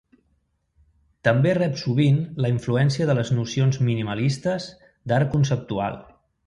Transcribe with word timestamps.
També 1.27 1.51
rep 1.57 1.77
sovint 1.83 2.17
la 2.47 2.51
influència 2.55 3.09
de 3.11 3.19
les 3.21 3.33
nocions 3.41 3.81
minimalistes 3.91 4.71
d'art 5.13 5.35
conceptual. 5.37 6.07